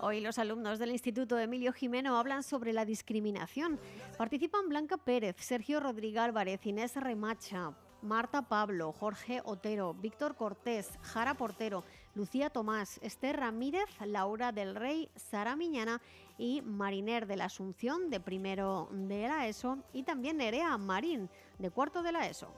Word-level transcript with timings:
Hoy 0.00 0.20
los 0.20 0.38
alumnos 0.38 0.78
del 0.78 0.92
Instituto 0.92 1.36
Emilio 1.38 1.72
Jimeno 1.72 2.16
hablan 2.18 2.44
sobre 2.44 2.72
la 2.72 2.84
discriminación. 2.84 3.80
Participan 4.16 4.68
Blanca 4.68 4.96
Pérez, 4.96 5.34
Sergio 5.40 5.80
Rodríguez 5.80 6.22
Álvarez, 6.22 6.64
Inés 6.66 6.94
Remacha, 6.94 7.72
Marta 8.02 8.42
Pablo, 8.42 8.92
Jorge 8.92 9.42
Otero, 9.44 9.94
Víctor 9.94 10.36
Cortés, 10.36 10.96
Jara 11.02 11.34
Portero, 11.34 11.82
Lucía 12.14 12.48
Tomás, 12.48 13.00
Esther 13.02 13.38
Ramírez, 13.38 13.88
Laura 14.06 14.52
del 14.52 14.76
Rey, 14.76 15.10
Sara 15.16 15.56
Miñana 15.56 16.00
y 16.38 16.62
Mariner 16.62 17.26
de 17.26 17.36
la 17.36 17.46
Asunción 17.46 18.08
de 18.08 18.20
primero 18.20 18.88
de 18.92 19.26
la 19.26 19.48
ESO 19.48 19.78
y 19.92 20.04
también 20.04 20.36
Nerea 20.36 20.78
Marín 20.78 21.28
de 21.58 21.70
cuarto 21.70 22.04
de 22.04 22.12
la 22.12 22.28
ESO. 22.28 22.54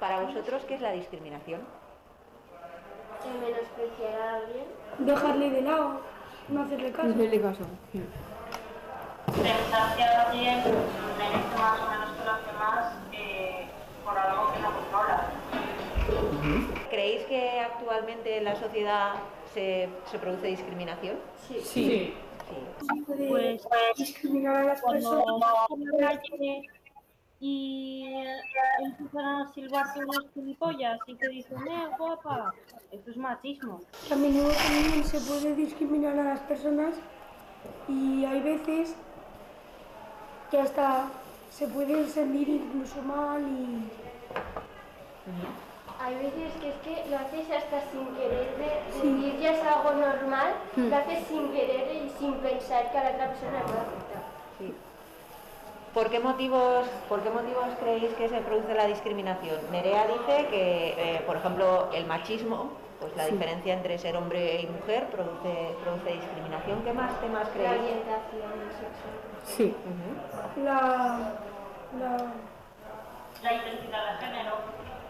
Para 0.00 0.22
vosotros, 0.22 0.64
¿qué 0.64 0.76
es 0.76 0.80
la 0.80 0.92
discriminación? 0.92 1.60
Menospreciar 3.40 4.20
a 4.20 4.34
alguien. 4.36 4.64
Dejarle 4.98 5.50
de 5.50 5.62
lado, 5.62 6.00
no 6.48 6.62
hacerle 6.62 6.90
caso. 6.92 7.08
No 7.08 7.14
hacerle 7.14 7.40
caso. 7.40 7.62
Pensar 9.26 9.96
que 9.96 10.02
alguien 10.04 10.58
merece 11.18 11.58
más 11.58 11.80
o 11.80 11.90
menos 11.90 12.10
que 12.16 12.24
los 12.24 12.46
demás 12.46 12.94
eh, 13.12 13.66
por 14.04 14.16
algo 14.18 14.52
que 14.52 14.58
no 14.60 14.70
controla. 14.72 15.30
¿Creéis 16.90 17.24
que 17.24 17.60
actualmente 17.60 18.38
en 18.38 18.44
la 18.44 18.56
sociedad 18.56 19.14
se, 19.52 19.88
se 20.10 20.18
produce 20.18 20.46
discriminación? 20.46 21.16
Sí. 21.48 21.60
Sí. 21.64 22.14
Sí. 22.48 23.26
Pues, 23.28 23.66
discriminar 23.96 24.56
a 24.56 24.64
las 24.64 24.80
Cuando 24.80 25.10
personas. 25.10 25.40
vas 25.40 25.66
por 25.68 25.78
la 26.00 26.08
calle 26.20 26.62
y 27.40 28.06
empiezan 28.78 29.24
a 29.24 29.52
silbarte 29.52 30.00
unos 30.00 30.26
gilipollas 30.32 30.98
y 31.06 31.14
te 31.16 31.28
dicen, 31.28 31.58
eh, 31.68 31.88
guapa, 31.98 32.54
esto 32.90 33.10
es 33.10 33.16
machismo. 33.16 33.80
A 34.10 34.16
menudo 34.16 34.50
también 34.50 35.04
se 35.04 35.20
puede 35.20 35.54
discriminar 35.54 36.18
a 36.18 36.24
las 36.24 36.40
personas 36.40 36.94
y 37.88 38.24
hay 38.24 38.40
veces 38.40 38.94
que 40.50 40.60
hasta 40.60 41.08
se 41.50 41.66
puede 41.68 42.06
sentir 42.08 42.48
incluso 42.48 43.02
mal 43.02 43.42
y 43.42 43.90
Hay 45.98 46.14
veces 46.16 46.52
que 46.60 46.68
es 46.68 46.76
que 46.76 47.10
lo 47.10 47.16
haces 47.16 47.50
hasta 47.50 47.90
sin 47.90 48.06
querer, 48.14 48.56
de 48.56 49.08
decir 49.08 49.40
ya 49.40 49.52
es 49.52 49.62
algo 49.62 49.92
normal, 49.92 50.54
lo 50.76 50.96
haces 50.96 51.26
sin 51.26 51.50
querer 51.52 52.04
y 52.04 52.10
sin 52.18 52.34
pensar 52.34 52.92
que 52.92 52.98
a 52.98 53.04
la 53.04 53.10
otra 53.10 53.28
persona 53.28 53.58
le 53.58 53.64
puede 53.64 53.80
afectar. 53.80 54.22
Sí. 54.58 54.74
¿Por 55.96 56.10
qué, 56.10 56.20
motivos, 56.20 56.86
¿Por 57.08 57.22
qué 57.22 57.30
motivos 57.30 57.64
creéis 57.80 58.12
que 58.16 58.28
se 58.28 58.36
produce 58.42 58.74
la 58.74 58.86
discriminación? 58.86 59.56
Nerea 59.72 60.06
dice 60.06 60.46
que, 60.50 60.88
eh, 60.98 61.22
por 61.26 61.38
ejemplo, 61.38 61.88
el 61.94 62.04
machismo, 62.04 62.72
pues 63.00 63.16
la 63.16 63.24
diferencia 63.24 63.72
entre 63.72 63.96
ser 63.96 64.14
hombre 64.14 64.60
y 64.60 64.66
mujer 64.66 65.06
produce, 65.06 65.74
produce 65.82 66.12
discriminación. 66.12 66.82
¿Qué 66.82 66.92
más 66.92 67.18
temas 67.18 67.46
La 67.46 67.52
creéis? 67.54 67.80
orientación 67.80 68.52
sexual. 68.76 69.14
Sí. 69.44 69.74
La, 70.62 71.32
la, 71.98 72.16
La 73.42 73.52
identidad 73.54 74.12
de 74.12 74.26
género. 74.26 74.52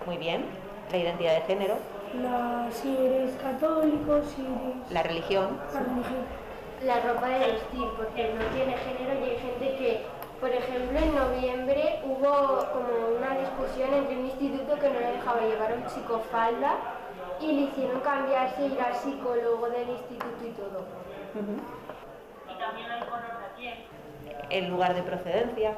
Muy 0.06 0.18
bien. 0.18 0.46
La 0.92 0.98
identidad 0.98 1.34
de 1.34 1.40
género, 1.40 1.74
la 2.22 2.68
si 2.70 2.96
eres 2.96 3.34
católico, 3.42 4.22
si 4.22 4.40
eres 4.42 4.92
la 4.92 5.02
religión. 5.02 5.58
la 5.74 5.80
religión. 5.80 6.46
La 6.84 7.00
ropa 7.00 7.26
de 7.26 7.38
vestir, 7.38 7.88
porque 7.96 8.34
no 8.34 8.44
tiene 8.54 8.76
género 8.76 9.18
y 9.26 9.30
hay 9.30 9.38
gente 9.38 9.76
que, 9.76 10.06
por 10.40 10.50
ejemplo, 10.50 10.98
en 10.98 11.14
noviembre 11.14 12.00
hubo 12.04 12.66
como 12.72 13.16
una 13.18 13.38
discusión 13.38 13.94
entre 13.94 14.18
un 14.18 14.26
instituto 14.26 14.78
que 14.78 14.88
no 14.90 15.00
le 15.00 15.12
dejaba 15.12 15.40
llevar 15.40 15.72
a 15.72 15.74
un 15.74 15.86
chico 15.86 16.20
falda 16.30 16.76
y 17.40 17.52
le 17.52 17.60
hicieron 17.62 18.00
cambiarse, 18.00 18.66
ir 18.66 18.80
al 18.80 18.94
psicólogo 18.94 19.68
del 19.70 19.90
instituto 19.90 20.46
y 20.46 20.50
todo. 20.50 20.84
Y 21.34 22.58
también 22.58 22.90
el 22.90 23.04
color 23.06 23.38
de 23.40 23.56
piel. 23.56 23.78
El 24.50 24.68
lugar 24.68 24.94
de 24.94 25.02
procedencia. 25.02 25.75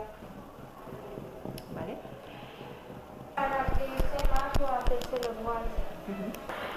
¿Vale? 1.74 1.96
para 3.38 3.64
creerse 3.66 4.18
más 4.34 4.60
o 4.60 4.66
hacerse 4.74 5.28
los 5.28 5.36
guays. 5.44 5.68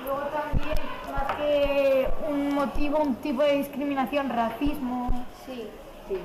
Luego 0.04 0.22
también, 0.30 0.78
más 1.12 1.36
que 1.38 2.08
un 2.30 2.54
motivo, 2.54 3.00
un 3.00 3.16
tipo 3.16 3.42
de 3.42 3.54
discriminación, 3.58 4.30
racismo. 4.30 5.26
Sí. 5.46 5.68
Sí. 6.08 6.20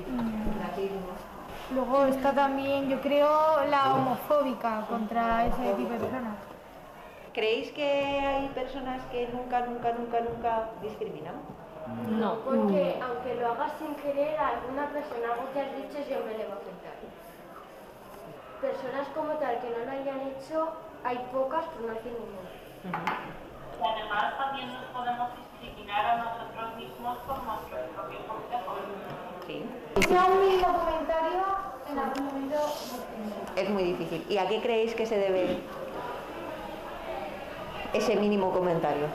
Racismo. 0.61 1.36
Luego 1.77 2.05
está 2.05 2.33
también, 2.33 2.89
yo 2.89 2.99
creo, 3.01 3.29
la 3.69 3.93
homofóbica 3.93 4.81
contra 4.89 5.45
ese 5.45 5.75
tipo 5.75 5.93
de 5.93 5.99
personas. 5.99 6.37
¿Creéis 7.35 7.71
que 7.71 7.85
hay 7.85 8.47
personas 8.49 8.99
que 9.11 9.27
nunca, 9.27 9.61
nunca, 9.61 9.93
nunca, 9.93 10.21
nunca 10.21 10.69
discriminan? 10.81 11.35
No. 12.09 12.39
Porque 12.39 12.99
aunque 12.99 13.35
lo 13.35 13.53
hagas 13.53 13.73
sin 13.77 13.93
querer, 13.93 14.39
a 14.39 14.57
alguna 14.57 14.87
persona 14.89 15.33
algo 15.33 15.53
que 15.53 15.61
has 15.61 15.75
dicho 15.75 16.03
siempre 16.03 16.35
le 16.35 16.47
va 16.49 16.55
a 16.55 16.61
afectar. 16.65 16.97
Personas 18.59 19.07
como 19.13 19.33
tal 19.37 19.59
que 19.61 19.69
no 19.69 19.85
lo 19.85 19.91
hayan 19.91 20.21
hecho, 20.33 20.73
hay 21.03 21.19
pocas, 21.31 21.63
pero 21.77 21.89
no 21.89 21.93
decir 21.93 22.11
ninguna. 22.17 22.49
Y 22.89 23.85
además 23.85 24.35
también 24.35 24.73
nos 24.73 24.85
podemos 24.97 25.29
discriminar 25.61 26.05
a 26.07 26.17
nosotros 26.25 26.75
mismos 26.75 27.19
por 27.19 27.37
nuestros 27.43 27.85
propios 27.93 28.23
complejos. 28.25 29.26
Sí. 29.47 29.63
Sea 30.07 30.25
un 30.25 30.39
mínimo 30.41 30.67
comentario, 30.73 31.43
en 31.91 31.97
algún 31.99 32.25
momento 32.25 32.57
Es 33.55 33.69
muy 33.69 33.83
difícil. 33.83 34.25
¿Y 34.29 34.37
a 34.37 34.47
qué 34.47 34.61
creéis 34.61 34.93
que 34.93 35.05
se 35.05 35.17
debe 35.17 35.59
ese 37.93 38.15
mínimo 38.17 38.51
comentario? 38.51 39.05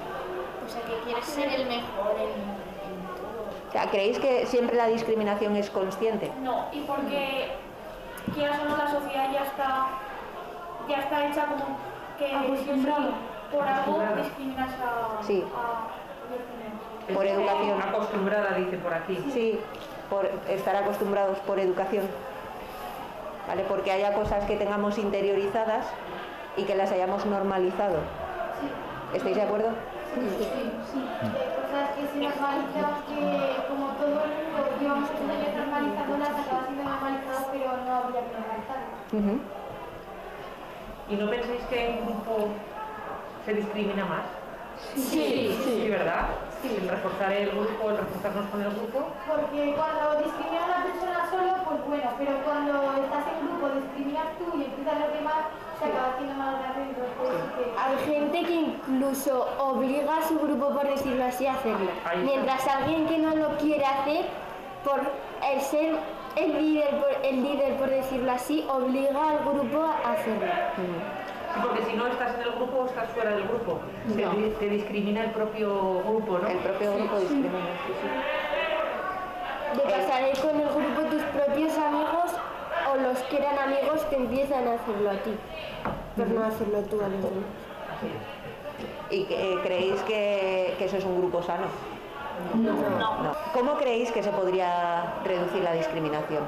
O 0.64 0.68
sea, 0.68 0.80
que 0.82 0.94
quieres 1.04 1.24
ser 1.24 1.48
el 1.52 1.66
mejor 1.68 2.16
en... 2.18 2.62
O 3.68 3.72
sea, 3.72 3.90
¿Creéis 3.90 4.18
que 4.18 4.46
siempre 4.46 4.76
la 4.76 4.86
discriminación 4.86 5.56
es 5.56 5.70
consciente? 5.70 6.30
No, 6.42 6.66
y 6.72 6.80
porque 6.80 7.52
quieras 8.34 8.60
o 8.60 8.68
no 8.68 8.76
la 8.76 8.88
sociedad 8.90 9.32
ya 9.32 9.44
está 9.44 9.86
ya 10.88 10.96
está 10.98 11.26
hecha 11.28 11.46
como 11.46 11.78
que 12.18 12.34
Acostumbrada. 12.34 13.10
por 13.52 13.66
algo 13.66 14.02
discriminas 14.22 14.70
a, 14.80 15.22
Sí. 15.22 15.44
a 15.56 17.14
Por 17.14 17.26
educación. 17.26 17.80
Acostumbrada, 17.82 18.54
dice 18.56 18.76
por 18.78 18.92
aquí. 18.92 19.24
Sí, 19.32 19.60
por 20.10 20.28
estar 20.48 20.76
acostumbrados 20.76 21.38
por 21.40 21.58
educación. 21.58 22.06
¿Vale? 23.48 23.64
Porque 23.68 23.90
haya 23.90 24.14
cosas 24.14 24.44
que 24.44 24.56
tengamos 24.56 24.98
interiorizadas 24.98 25.86
y 26.56 26.64
que 26.64 26.74
las 26.74 26.92
hayamos 26.92 27.26
normalizado. 27.26 27.98
¿Estáis 29.14 29.36
de 29.36 29.42
acuerdo? 29.42 29.70
de 30.14 30.20
cosas 30.20 31.88
que 31.96 32.06
se 32.06 32.18
normalizan, 32.20 32.92
que 33.08 33.20
como 33.68 33.88
todo 33.96 34.08
el 34.08 34.14
mundo 34.14 34.76
llevamos 34.78 35.10
muchos 35.10 35.30
años 35.30 35.56
normalizándolas, 35.56 36.28
acaba 36.28 36.66
siendo 36.66 36.84
normalizado, 36.84 37.46
pero 37.50 37.76
no 37.84 37.92
habría 37.96 38.20
que 38.20 38.32
normalizarlo. 38.36 39.40
¿Y 41.08 41.14
no 41.16 41.30
pensáis 41.30 41.62
que 41.64 41.90
en 41.90 42.04
grupo 42.04 42.48
se 43.44 43.54
discrimina 43.54 44.04
más? 44.04 44.24
Sí. 44.94 45.58
Sí, 45.64 45.88
¿verdad? 45.88 46.28
El 46.62 46.88
reforzar 46.88 47.32
el 47.32 47.50
grupo, 47.50 47.90
el 47.90 47.96
reforzarnos 47.96 48.50
con 48.50 48.62
el 48.62 48.70
grupo. 48.70 49.08
Porque 49.26 49.74
cuando 49.74 50.22
discriminas 50.22 50.62
a 50.62 50.66
una 50.66 50.84
persona 50.84 51.30
solo, 51.30 51.52
pues 51.64 51.78
bueno, 51.88 52.10
pero 52.18 52.32
cuando 52.44 52.72
estás 53.02 53.24
en 53.32 53.48
grupo, 53.48 53.68
discriminas 53.80 54.26
tú 54.38 54.58
y 54.58 54.64
empiezas 54.64 55.00
los 55.00 55.12
demás, 55.12 55.40
se 55.78 55.84
acaba 55.86 56.12
haciendo 56.14 56.34
más 56.34 56.58
grande 56.60 56.82
sí 56.82 57.02
que... 57.56 57.80
Hay 57.80 57.96
gente 58.06 58.44
que 58.44 58.54
incluso 58.54 59.48
obliga 59.58 60.18
a 60.18 60.28
su 60.28 60.38
grupo, 60.38 60.68
por 60.70 60.86
decirlo 60.86 61.24
así, 61.24 61.46
a 61.46 61.54
hacerlo. 61.54 61.90
Mientras 62.22 62.66
alguien 62.68 63.06
que 63.06 63.18
no 63.18 63.34
lo 63.34 63.56
quiere 63.58 63.84
hacer, 63.84 64.26
por 64.84 65.00
el 65.42 65.60
ser 65.60 65.96
el 66.36 66.52
líder, 66.58 66.90
por, 67.00 67.10
el 67.24 67.42
líder, 67.42 67.76
por 67.76 67.90
decirlo 67.90 68.32
así, 68.32 68.64
obliga 68.68 69.30
al 69.30 69.38
grupo 69.40 69.82
a 69.82 70.12
hacerlo. 70.12 70.46
Sí, 70.76 70.82
porque 71.60 71.84
si 71.84 71.92
no 71.96 72.06
estás 72.06 72.34
en 72.36 72.42
el 72.42 72.52
grupo 72.52 72.78
o 72.78 72.86
estás 72.86 73.10
fuera 73.10 73.30
del 73.32 73.44
grupo. 73.48 73.80
Te, 74.16 74.24
No. 74.24 74.32
te 74.58 74.68
discrimina 74.68 75.24
el 75.24 75.30
propio 75.32 76.00
grupo, 76.04 76.38
¿no? 76.38 76.48
El 76.48 76.58
propio 76.58 76.94
grupo 76.94 77.18
discrimina. 77.20 77.58
sí, 77.86 77.92
sí. 78.00 79.78
De 79.78 79.82
pasar 79.90 80.22
ahí 80.24 80.32
con 80.40 80.60
el 80.60 80.68
grupo 80.68 81.00
tus 81.10 81.22
propios 81.22 81.76
amigos 81.78 82.32
o 82.92 82.96
los 82.96 83.18
que 83.24 83.38
eran 83.38 83.58
amigos 83.58 84.02
que 84.10 84.16
empiezan 84.16 84.68
a 84.68 84.74
hacerlo 84.74 85.10
a 85.10 85.14
ti, 85.14 85.34
por 86.16 86.28
no 86.28 86.44
hacerlo 86.44 86.78
tú 86.82 87.00
a 87.00 87.08
los 87.08 87.22
demás. 87.22 87.50
¿Y 89.10 89.26
eh, 89.30 89.58
creéis 89.62 90.00
que, 90.02 90.74
que 90.78 90.84
eso 90.84 90.96
es 90.96 91.04
un 91.04 91.18
grupo 91.18 91.42
sano? 91.42 91.66
No. 92.54 93.32
¿Cómo 93.54 93.74
creéis 93.76 94.10
que 94.12 94.22
se 94.22 94.30
podría 94.30 95.14
reducir 95.24 95.62
la 95.62 95.72
discriminación? 95.72 96.44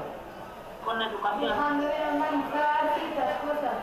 Con 0.83 1.01
educación. 1.01 1.41
Dejando 1.49 1.83
de 1.87 1.93
normalizar 2.11 2.93
ciertas 2.99 3.37
cosas. 3.41 3.73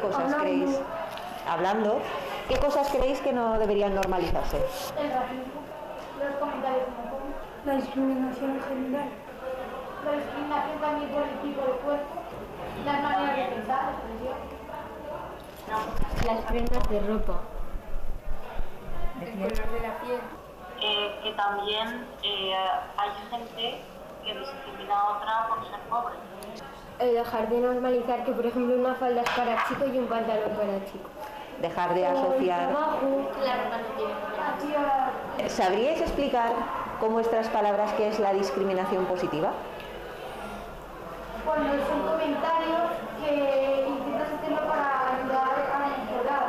¿Cosas 0.00 0.20
Hablando. 0.20 0.38
creéis? 0.38 0.80
Hablando. 1.48 2.00
¿Qué 2.48 2.56
cosas 2.58 2.88
creéis 2.88 3.20
que 3.20 3.32
no 3.32 3.58
deberían 3.58 3.94
normalizarse? 3.94 4.56
El 4.98 5.10
racismo, 5.12 5.60
los 6.22 6.36
comentarios 6.38 6.82
homofóbicos, 6.88 7.66
La 7.66 7.74
discriminación 7.74 8.50
en 8.56 8.62
general. 8.62 9.08
la 10.04 10.12
discriminación 10.12 10.78
también 10.80 11.10
por 11.10 11.22
el 11.22 11.38
tipo 11.40 11.60
de 11.62 11.72
cuerpo, 11.84 12.14
las 12.84 13.02
maneras 13.02 13.36
de 13.36 13.44
pensar, 13.56 13.92
expresión. 13.92 14.38
Las 16.26 16.40
prendas 16.46 16.88
de 16.88 17.00
ropa. 17.00 17.40
El 19.20 19.30
color 19.32 19.70
de 19.72 19.80
la 19.80 19.98
piel. 19.98 20.20
Eh, 20.80 21.20
que 21.24 21.32
también 21.32 22.06
eh, 22.22 22.54
hay 22.96 23.10
gente 23.30 23.82
que 24.24 24.32
discrimina 24.38 24.96
a 24.98 25.16
otra 25.16 25.48
por 25.48 25.68
ser 25.68 25.80
pobre. 25.90 26.14
El 26.14 26.54
dejar 27.06 27.48
de 27.48 27.60
normalizar 27.60 28.24
que, 28.24 28.32
por 28.32 28.46
ejemplo, 28.46 28.74
una 28.74 28.94
falda 28.94 29.22
es 29.22 29.30
para 29.30 29.64
chico 29.68 29.86
y 29.86 29.98
un 29.98 30.06
pantalón 30.06 30.50
para 30.50 30.84
chico. 30.84 31.08
Dejar 31.62 31.94
de 31.94 32.06
asociar. 32.06 32.70
¿Sabríais 35.48 36.00
explicar 36.00 36.52
con 37.00 37.12
vuestras 37.12 37.48
palabras 37.48 37.92
qué 37.94 38.08
es 38.08 38.18
la 38.18 38.32
discriminación 38.32 39.06
positiva? 39.06 39.52
Cuando 41.44 41.72
son 41.86 42.02
comentarios 42.06 42.90
que 43.24 43.86
intentas 43.88 44.28
hacerlo 44.38 44.68
para 44.68 45.16
ayudar 45.16 45.50
a 45.72 45.78
mejorar. 45.88 46.44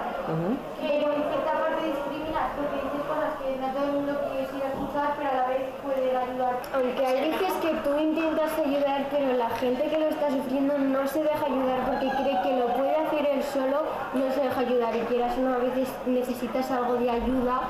Pero 0.81 1.13
en 1.13 1.23
cierta 1.29 1.51
parte 1.53 1.87
discriminas 1.87 2.51
porque 2.53 2.75
dices 2.83 3.03
cosas 3.07 3.33
que 3.41 3.55
no 3.57 3.67
todo 3.73 3.85
el 3.85 3.91
mundo 3.93 4.13
quisiera 4.29 4.67
escuchar, 4.69 5.13
pero 5.17 5.29
a 5.29 5.33
la 5.33 5.47
vez 5.47 5.61
puede 5.81 6.17
ayudar. 6.17 6.59
Aunque 6.73 7.05
hay 7.05 7.31
veces 7.31 7.53
que 7.61 7.73
tú 7.81 7.97
intentas 7.97 8.51
ayudar, 8.59 9.07
pero 9.09 9.29
la 9.49 9.57
gente 9.57 9.89
que 9.89 9.97
lo 9.97 10.09
está 10.09 10.29
sufriendo 10.29 10.77
no 10.77 11.07
se 11.07 11.23
deja 11.23 11.45
ayudar 11.45 11.79
porque 11.85 12.07
cree 12.09 12.41
que 12.43 12.57
lo 12.57 12.67
puede 12.67 12.95
hacer 12.95 13.25
él 13.25 13.43
solo, 13.43 13.83
no 14.13 14.31
se 14.31 14.41
deja 14.41 14.59
ayudar. 14.59 14.95
Y 14.95 14.99
quieras 15.01 15.37
o 15.37 15.41
no, 15.41 15.55
a 15.55 15.57
veces 15.57 15.89
necesitas 16.05 16.69
algo 16.69 16.93
de 16.95 17.09
ayuda 17.09 17.61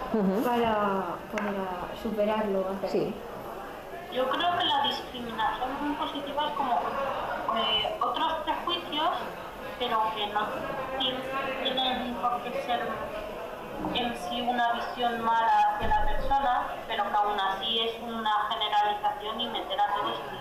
para, 0.43 1.15
para 1.31 1.95
superarlo. 2.01 2.65
hacer. 2.83 2.89
Sí. 2.89 3.13
Yo 4.11 4.27
creo 4.29 4.57
que 4.57 4.65
la 4.65 4.83
discriminación 4.87 5.95
positiva 5.97 6.47
es 6.47 6.53
como 6.53 6.79
eh, 7.55 7.97
otros 8.01 8.33
prejuicios, 8.43 9.09
pero 9.77 10.01
que 10.15 10.27
no 10.27 10.47
tienen 11.63 12.15
por 12.15 12.41
qué 12.41 12.61
ser 12.65 12.81
en 13.93 14.17
sí 14.17 14.41
una 14.41 14.73
visión 14.73 15.21
mala 15.21 15.75
hacia 15.75 15.87
la 15.87 16.05
persona, 16.05 16.67
pero 16.87 17.03
que 17.09 17.15
aún 17.15 17.39
así 17.39 17.79
es 17.79 17.93
una 18.01 18.49
generalización 18.49 19.39
y 19.39 19.47
meter 19.47 19.79
a 19.79 19.95
todos 19.95 20.19
en. 20.29 20.38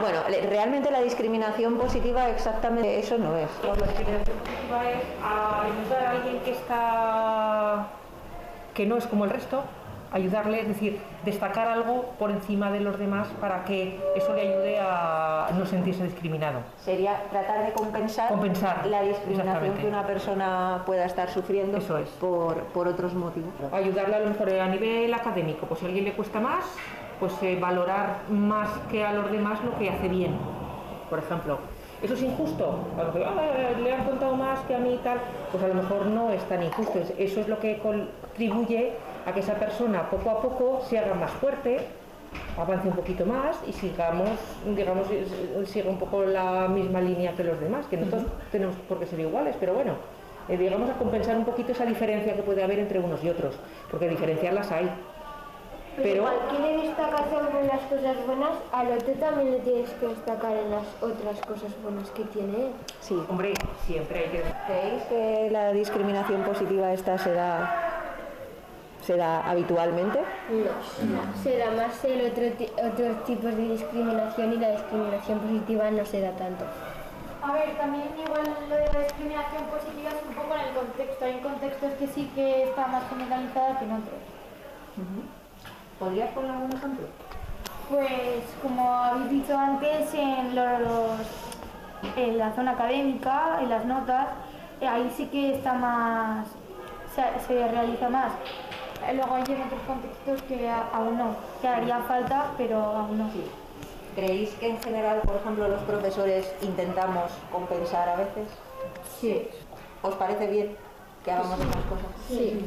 Bueno, 0.00 0.20
realmente 0.48 0.90
la 0.90 1.00
discriminación 1.00 1.78
positiva 1.78 2.28
exactamente 2.28 2.98
eso 2.98 3.18
no 3.18 3.36
es. 3.36 3.48
La 3.62 3.72
discriminación 3.74 4.36
positiva 4.38 4.90
es 4.90 5.02
ayudar 5.22 6.06
a 6.06 6.10
alguien 6.10 6.40
que 6.40 6.50
está 6.52 7.86
que 8.74 8.86
no 8.86 8.96
es 8.96 9.06
como 9.06 9.24
el 9.24 9.30
resto, 9.30 9.62
ayudarle, 10.12 10.60
es 10.60 10.68
decir, 10.68 11.00
destacar 11.24 11.68
algo 11.68 12.12
por 12.18 12.30
encima 12.30 12.70
de 12.70 12.80
los 12.80 12.98
demás 12.98 13.28
para 13.40 13.64
que 13.64 14.00
eso 14.16 14.34
le 14.34 14.42
ayude 14.42 14.78
a 14.80 15.48
no 15.56 15.64
sentirse 15.64 16.04
discriminado. 16.04 16.60
Sería 16.78 17.22
tratar 17.30 17.66
de 17.66 17.72
compensar, 17.72 18.28
Compensar, 18.28 18.86
la 18.86 19.02
discriminación 19.02 19.74
que 19.74 19.86
una 19.86 20.06
persona 20.06 20.82
pueda 20.86 21.04
estar 21.04 21.30
sufriendo 21.30 21.78
es. 21.78 22.08
por, 22.20 22.56
por 22.64 22.88
otros 22.88 23.14
motivos. 23.14 23.52
Ayudarle 23.72 24.16
a 24.16 24.18
lo 24.20 24.30
mejor 24.30 24.50
a 24.50 24.68
nivel 24.68 25.14
académico, 25.14 25.66
pues 25.66 25.80
si 25.80 25.86
a 25.86 25.88
alguien 25.88 26.04
le 26.04 26.12
cuesta 26.12 26.40
más, 26.40 26.64
pues 27.26 27.42
eh, 27.42 27.58
valorar 27.58 28.18
más 28.28 28.68
que 28.90 29.02
a 29.02 29.14
los 29.14 29.30
demás 29.32 29.58
lo 29.64 29.78
que 29.78 29.88
hace 29.88 30.08
bien, 30.08 30.32
por 31.08 31.18
ejemplo. 31.18 31.56
¿Eso 32.02 32.12
es 32.12 32.22
injusto? 32.22 32.80
A 32.98 33.02
lo 33.04 33.12
mejor, 33.12 33.22
"Ah, 33.24 33.80
le 33.82 33.94
han 33.94 34.04
contado 34.04 34.36
más 34.36 34.58
que 34.68 34.74
a 34.74 34.78
mí 34.78 34.92
y 34.94 34.98
tal, 34.98 35.16
pues 35.50 35.64
a 35.64 35.68
lo 35.68 35.74
mejor 35.74 36.04
no 36.06 36.28
es 36.30 36.42
tan 36.44 36.62
injusto. 36.62 36.98
Es- 36.98 37.14
Eso 37.18 37.40
es 37.40 37.48
lo 37.48 37.58
que 37.60 37.78
contribuye 37.78 38.92
a 39.24 39.32
que 39.32 39.40
esa 39.40 39.54
persona 39.54 40.10
poco 40.10 40.28
a 40.30 40.42
poco 40.42 40.82
se 40.86 40.98
haga 40.98 41.14
más 41.14 41.30
fuerte, 41.30 41.78
avance 42.58 42.88
un 42.88 42.94
poquito 42.94 43.24
más 43.24 43.56
y 43.66 43.72
sigamos, 43.72 44.28
digamos, 44.76 45.06
siga 45.64 45.88
un 45.88 45.98
poco 45.98 46.24
la 46.24 46.68
misma 46.68 47.00
línea 47.00 47.32
que 47.32 47.44
los 47.44 47.58
demás, 47.58 47.86
que 47.86 47.96
no 47.96 48.06
todos 48.06 48.24
tenemos 48.52 48.74
por 48.86 48.98
qué 48.98 49.06
ser 49.06 49.20
iguales, 49.20 49.56
pero 49.58 49.72
bueno, 49.72 49.92
eh, 50.50 50.58
digamos 50.58 50.90
a 50.90 50.94
compensar 50.98 51.38
un 51.38 51.44
poquito 51.46 51.72
esa 51.72 51.86
diferencia 51.86 52.34
que 52.36 52.42
puede 52.42 52.62
haber 52.62 52.80
entre 52.80 52.98
unos 52.98 53.24
y 53.24 53.30
otros, 53.30 53.54
porque 53.90 54.08
diferencias 54.10 54.52
las 54.52 54.70
hay. 54.70 54.90
Pero, 55.96 56.16
igual 56.16 56.34
que 56.50 56.58
le 56.58 56.82
destacas 56.88 57.20
algo 57.32 57.58
en 57.60 57.68
las 57.68 57.80
cosas 57.82 58.26
buenas, 58.26 58.50
al 58.72 58.92
otro 58.92 59.12
también 59.14 59.52
le 59.52 59.58
tienes 59.60 59.90
que 59.90 60.06
destacar 60.08 60.52
en 60.56 60.70
las 60.70 60.84
otras 61.00 61.40
cosas 61.46 61.70
buenas 61.82 62.10
que 62.10 62.24
tiene 62.24 62.56
él. 62.66 62.72
Sí. 63.00 63.22
Hombre, 63.28 63.54
siempre 63.86 64.18
hay 64.18 64.30
que... 64.30 64.42
¿Creéis 64.66 65.02
que 65.04 65.48
la 65.52 65.72
discriminación 65.72 66.42
positiva 66.42 66.92
esta 66.92 67.16
se 67.18 67.32
da, 67.32 67.72
se 69.02 69.16
da 69.16 69.48
habitualmente? 69.48 70.18
No, 70.18 71.42
se 71.42 71.58
da 71.58 71.70
más 71.70 72.04
el 72.04 72.26
otro 72.30 72.42
ti- 72.58 72.70
otros 72.72 73.24
tipos 73.24 73.56
de 73.56 73.68
discriminación 73.68 74.52
y 74.52 74.56
la 74.56 74.70
discriminación 74.72 75.38
positiva 75.40 75.90
no 75.90 76.04
se 76.04 76.20
da 76.20 76.32
tanto. 76.32 76.64
A 77.40 77.52
ver, 77.52 77.76
también 77.76 78.08
igual 78.18 78.42
lo 78.68 78.74
de 78.74 78.86
la 78.92 79.00
discriminación 79.00 79.64
positiva 79.64 80.10
es 80.10 80.26
un 80.26 80.34
poco 80.34 80.54
en 80.54 80.60
el 80.62 80.74
contexto. 80.74 81.24
Hay 81.24 81.38
contextos 81.40 81.92
que 82.00 82.06
sí 82.08 82.30
que 82.34 82.64
está 82.64 82.86
más 82.88 83.04
generalizada 83.08 83.78
que 83.78 83.84
en 83.84 83.92
otros. 83.92 84.18
¿Podrías 85.98 86.30
poner 86.30 86.50
algún 86.50 86.72
ejemplo? 86.72 87.06
Pues 87.90 88.42
como 88.62 88.90
habéis 88.92 89.30
dicho 89.30 89.56
antes, 89.56 90.12
en, 90.14 90.54
los, 90.54 91.18
en 92.16 92.38
la 92.38 92.52
zona 92.54 92.72
académica, 92.72 93.58
en 93.60 93.68
las 93.70 93.84
notas, 93.84 94.28
eh, 94.80 94.88
ahí 94.88 95.12
sí 95.16 95.26
que 95.26 95.54
está 95.54 95.74
más, 95.74 96.46
se, 97.14 97.22
se 97.46 97.68
realiza 97.68 98.08
más. 98.08 98.32
Eh, 99.08 99.14
Luego 99.14 99.34
hay 99.34 99.44
en 99.46 99.62
otros 99.62 99.80
contextos 99.86 100.42
que 100.42 100.68
a- 100.68 100.88
aún 100.94 101.18
no, 101.18 101.36
que 101.60 101.68
haría 101.68 101.98
falta, 102.00 102.46
pero 102.56 102.78
aún 102.80 103.18
no. 103.18 103.30
¿Creéis 104.16 104.50
que 104.54 104.70
en 104.70 104.80
general, 104.80 105.20
por 105.24 105.36
ejemplo, 105.36 105.68
los 105.68 105.82
profesores 105.82 106.52
intentamos 106.62 107.30
compensar 107.52 108.08
a 108.08 108.16
veces? 108.16 108.48
Sí. 109.20 109.48
¿Os 110.02 110.14
parece 110.14 110.46
bien 110.46 110.76
que 111.24 111.32
hagamos 111.32 111.58
esas 111.58 111.82
cosas? 111.84 112.06
Sí. 112.28 112.64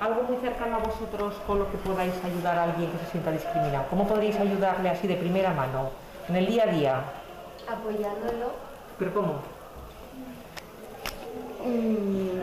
Algo 0.00 0.22
muy 0.24 0.36
cercano 0.38 0.76
a 0.76 0.78
vosotros 0.80 1.34
con 1.46 1.58
lo 1.60 1.70
que 1.70 1.76
podáis 1.78 2.12
ayudar 2.24 2.58
a 2.58 2.64
alguien 2.64 2.90
que 2.90 2.98
se 3.04 3.10
sienta 3.12 3.30
discriminado. 3.30 3.84
¿Cómo 3.88 4.06
podríais 4.06 4.38
ayudarle 4.38 4.90
así 4.90 5.06
de 5.06 5.14
primera 5.16 5.52
mano, 5.54 5.90
en 6.28 6.36
el 6.36 6.46
día 6.46 6.64
a 6.64 6.66
día? 6.66 7.00
Apoyándolo. 7.68 8.50
¿Pero 8.98 9.14
cómo? 9.14 9.32
mm, 11.64 12.40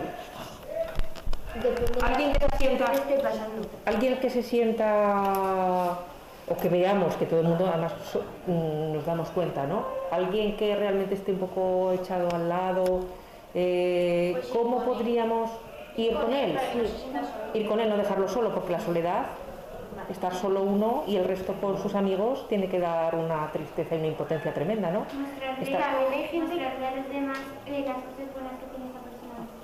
Alguien 2.03 2.31
que 2.33 2.39
se 2.39 2.57
sienta- 2.57 2.91
que 3.07 3.15
pasando. 3.15 3.67
Alguien 3.85 4.19
que 4.19 4.29
se 4.29 4.41
sienta 4.43 5.97
o 6.47 6.57
que 6.57 6.69
veamos 6.69 7.15
que 7.15 7.25
todo 7.25 7.41
el 7.41 7.47
mundo 7.47 7.67
además 7.67 7.93
so- 8.11 8.23
mm, 8.47 8.93
nos 8.93 9.05
damos 9.05 9.29
cuenta, 9.29 9.65
¿no? 9.67 9.83
Alguien 10.11 10.55
que 10.57 10.75
realmente 10.75 11.15
esté 11.15 11.33
un 11.33 11.39
poco 11.39 11.91
echado 11.91 12.29
al 12.33 12.47
lado, 12.49 13.01
eh, 13.53 14.41
¿cómo 14.53 14.83
podríamos 14.83 15.49
ir 15.97 16.13
con 16.13 16.33
él? 16.33 16.57
Ir 17.53 17.67
con 17.67 17.79
él, 17.79 17.89
no 17.89 17.97
dejarlo 17.97 18.27
solo, 18.27 18.53
porque 18.53 18.73
la 18.73 18.79
soledad, 18.79 19.25
estar 20.09 20.33
solo 20.33 20.63
uno 20.63 21.03
y 21.07 21.17
el 21.17 21.25
resto 21.25 21.53
con 21.53 21.77
sus 21.81 21.95
amigos 21.95 22.47
tiene 22.47 22.67
que 22.67 22.79
dar 22.79 23.15
una 23.15 23.51
tristeza 23.51 23.95
y 23.95 23.99
una 23.99 24.07
impotencia 24.07 24.53
tremenda, 24.53 24.91
¿no? 24.91 25.05
Estar-. 25.61 25.95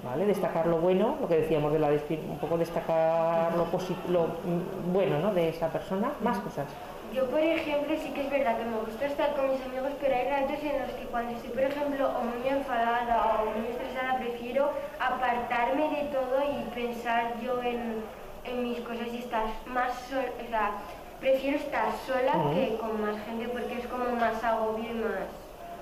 ¿vale? 0.04 0.26
Destacar 0.26 0.68
lo 0.68 0.78
bueno, 0.78 1.18
lo 1.20 1.28
que 1.28 1.42
decíamos 1.42 1.72
de 1.74 1.80
la 1.80 1.90
un 1.90 2.38
poco 2.40 2.58
destacar 2.58 3.54
lo, 3.56 3.68
lo 4.10 4.28
mm, 4.28 4.94
bueno, 4.94 5.20
¿no? 5.20 5.34
De 5.34 5.50
esa 5.50 5.68
persona, 5.68 6.12
más 6.22 6.40
cosas. 6.40 6.68
Yo, 7.14 7.26
por 7.30 7.40
ejemplo, 7.40 7.96
sí 8.02 8.10
que 8.12 8.22
es 8.22 8.30
verdad 8.30 8.58
que 8.58 8.66
me 8.66 8.78
gusta 8.78 9.06
estar 9.06 9.34
con 9.36 9.50
mis 9.52 9.62
amigos, 9.62 9.92
pero 10.00 10.14
hay 10.16 10.30
ratos 10.30 10.60
en 10.62 10.80
los 10.82 10.92
que 10.92 11.06
cuando 11.10 11.32
estoy, 11.36 11.50
por 11.50 11.64
ejemplo, 11.64 12.10
o 12.10 12.22
muy 12.24 12.48
enfadada 12.48 13.42
o 13.42 13.58
muy 13.58 13.68
estresada, 13.70 14.20
prefiero 14.20 14.72
apartarme 15.00 15.90
de 15.90 16.04
todo 16.12 16.44
y 16.44 16.64
pensar 16.76 17.34
yo 17.42 17.62
en, 17.64 18.04
en 18.44 18.64
mis 18.64 18.80
cosas 18.82 19.08
y 19.12 19.20
estar 19.20 19.46
más 19.66 19.94
sola, 20.10 20.28
o 20.46 20.50
sea, 20.50 20.72
prefiero 21.20 21.58
estar 21.58 21.88
sola 22.06 22.34
que 22.54 22.78
con 22.78 23.02
más 23.02 23.16
gente 23.26 23.48
porque 23.48 23.80
es 23.80 23.88
como 23.88 24.06
más 24.16 24.44
agobio 24.44 24.92
y 24.92 24.94
más... 24.94 25.12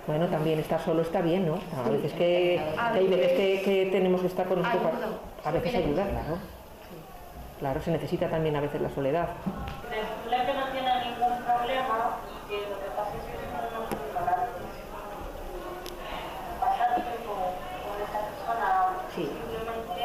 Bueno, 0.08 0.28
también 0.28 0.60
estar 0.60 0.80
solo 0.80 1.02
está 1.02 1.22
bien, 1.22 1.48
¿no? 1.48 1.56
A 1.84 1.90
veces 1.90 2.14
que, 2.14 2.18
que 2.18 2.62
hay 2.80 3.08
veces 3.08 3.32
que, 3.34 3.62
que 3.64 3.86
tenemos 3.92 4.22
que 4.22 4.28
estar 4.28 4.46
con 4.48 4.60
un 4.60 4.64
poco... 4.66 4.88
Ayuda. 4.88 5.08
A 5.44 5.52
veces 5.52 5.76
ayuda, 5.76 6.04
claro. 6.04 6.38
Claro, 7.60 7.82
se 7.82 7.92
necesita 7.92 8.30
también 8.30 8.56
a 8.56 8.62
veces 8.62 8.82
la 8.82 8.90
soledad 8.90 9.30
que 10.46 10.54
no 10.54 10.66
tiene 10.68 11.06
ningún 11.06 11.42
problema 11.44 12.18
y 12.30 12.50
que 12.50 12.58
lo 12.70 12.78
que 12.78 12.90
pasa 12.96 13.12
es 13.18 13.24
que 13.26 13.34
somos 13.42 13.66
unos 13.72 13.90
ignorantes. 13.90 14.74
Pasar 16.60 16.96
tiempo 16.96 17.34
con 17.82 17.96
esa 18.04 18.20
persona, 18.30 18.70
Sí. 19.16 19.24
simplemente 19.26 20.04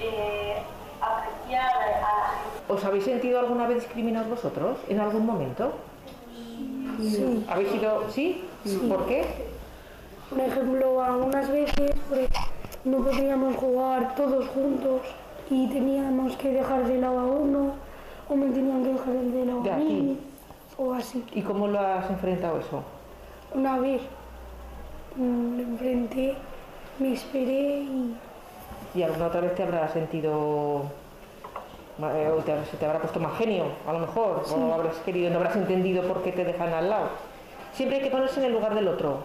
eh, 0.00 0.62
apreciar 1.00 1.70
a 1.70 1.86
la 1.86 2.28
gente. 2.42 2.63
¿Os 2.74 2.84
habéis 2.84 3.04
sentido 3.04 3.38
alguna 3.38 3.68
vez 3.68 3.84
discriminados 3.84 4.28
vosotros 4.28 4.78
en 4.88 4.98
algún 4.98 5.24
momento? 5.24 5.72
Sí. 7.00 7.44
¿Habéis 7.48 7.70
sido...? 7.70 8.10
¿Sí? 8.10 8.44
¿Por 8.88 9.06
qué? 9.06 9.24
Por 10.28 10.40
ejemplo, 10.40 11.00
algunas 11.00 11.48
veces 11.52 11.92
pues, 12.08 12.28
no 12.84 12.98
podíamos 12.98 13.54
jugar 13.56 14.16
todos 14.16 14.48
juntos 14.48 15.02
y 15.50 15.68
teníamos 15.68 16.36
que 16.36 16.50
dejar 16.50 16.84
de 16.88 16.98
lado 16.98 17.20
a 17.20 17.26
uno 17.26 17.74
o 18.28 18.34
me 18.34 18.46
tenían 18.46 18.82
que 18.82 18.92
dejar 18.94 19.14
de 19.14 19.44
lado 19.44 19.62
De 19.62 19.70
a 19.70 19.76
mí 19.76 20.18
o 20.76 20.94
así. 20.94 21.24
¿Y 21.32 21.42
cómo 21.42 21.68
lo 21.68 21.78
has 21.78 22.10
enfrentado 22.10 22.58
eso? 22.58 22.82
Una 23.54 23.78
vez 23.78 24.02
mm, 25.14 25.60
enfrenté, 25.60 26.34
me 26.98 27.12
esperé 27.12 27.82
y 27.82 28.16
Y 28.96 29.02
alguna 29.02 29.26
otra 29.26 29.42
vez 29.42 29.54
te 29.54 29.62
habrá 29.62 29.88
sentido. 29.88 31.03
Eh, 32.00 32.30
o 32.36 32.42
te, 32.42 32.52
se 32.66 32.76
te 32.76 32.86
habrá 32.86 32.98
puesto 33.00 33.20
más 33.20 33.36
genio, 33.38 33.66
a 33.86 33.92
lo 33.92 34.00
mejor, 34.00 34.42
o 34.52 34.74
habrás 34.74 34.96
querido, 35.04 35.30
no 35.30 35.36
habrás 35.36 35.56
entendido 35.56 36.02
por 36.02 36.22
qué 36.22 36.32
te 36.32 36.44
dejan 36.44 36.72
al 36.74 36.90
lado. 36.90 37.08
Siempre 37.72 37.98
hay 37.98 38.04
que 38.04 38.10
ponerse 38.10 38.40
en 38.40 38.46
el 38.46 38.52
lugar 38.52 38.74
del 38.74 38.88
otro, 38.88 39.18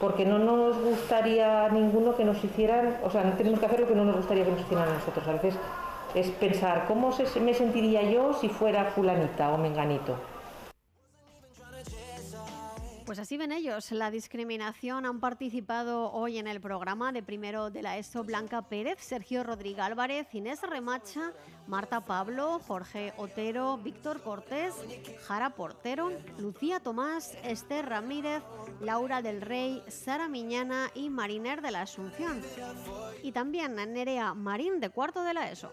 porque 0.00 0.24
no 0.24 0.38
nos 0.38 0.78
gustaría 0.82 1.64
a 1.66 1.68
ninguno 1.70 2.14
que 2.16 2.24
nos 2.24 2.42
hicieran, 2.44 2.96
o 3.04 3.10
sea, 3.10 3.24
no 3.24 3.32
tenemos 3.32 3.58
que 3.60 3.66
hacer 3.66 3.80
lo 3.80 3.88
que 3.88 3.94
no 3.94 4.04
nos 4.04 4.16
gustaría 4.16 4.44
que 4.44 4.50
nos 4.52 4.60
hicieran 4.60 4.88
a 4.88 4.92
nosotros. 4.94 5.26
A 5.26 5.32
veces 5.32 5.54
es 6.14 6.28
pensar, 6.30 6.84
¿cómo 6.86 7.12
se- 7.12 7.40
me 7.40 7.52
sentiría 7.54 8.02
yo 8.02 8.32
si 8.34 8.48
fuera 8.48 8.84
fulanita 8.86 9.50
o 9.50 9.58
menganito? 9.58 10.14
Pues 13.08 13.18
así 13.18 13.38
ven 13.38 13.52
ellos 13.52 13.90
la 13.90 14.10
discriminación. 14.10 15.06
Han 15.06 15.18
participado 15.18 16.12
hoy 16.12 16.36
en 16.36 16.46
el 16.46 16.60
programa 16.60 17.10
de 17.10 17.22
primero 17.22 17.70
de 17.70 17.80
la 17.80 17.96
ESO 17.96 18.22
Blanca 18.22 18.60
Pérez, 18.60 18.98
Sergio 19.00 19.42
Rodríguez 19.42 19.82
Álvarez, 19.82 20.26
Inés 20.34 20.60
Remacha, 20.60 21.32
Marta 21.66 22.04
Pablo, 22.04 22.60
Jorge 22.68 23.14
Otero, 23.16 23.78
Víctor 23.78 24.20
Cortés, 24.20 24.74
Jara 25.26 25.54
Portero, 25.54 26.12
Lucía 26.36 26.80
Tomás, 26.80 27.32
Esther 27.44 27.88
Ramírez, 27.88 28.42
Laura 28.82 29.22
del 29.22 29.40
Rey, 29.40 29.82
Sara 29.88 30.28
Miñana 30.28 30.90
y 30.94 31.08
Mariner 31.08 31.62
de 31.62 31.70
la 31.70 31.80
Asunción. 31.80 32.42
Y 33.22 33.32
también 33.32 33.74
Nerea 33.74 34.34
Marín 34.34 34.80
de 34.80 34.90
cuarto 34.90 35.22
de 35.22 35.32
la 35.32 35.50
ESO. 35.50 35.72